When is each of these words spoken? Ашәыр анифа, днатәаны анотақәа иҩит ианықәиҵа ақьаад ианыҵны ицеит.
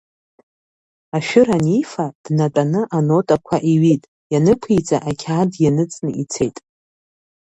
Ашәыр 1.17 1.47
анифа, 1.55 2.05
днатәаны 2.23 2.81
анотақәа 2.97 3.57
иҩит 3.71 4.03
ианықәиҵа 4.33 4.97
ақьаад 5.09 5.51
ианыҵны 5.63 6.09
ицеит. 6.21 6.57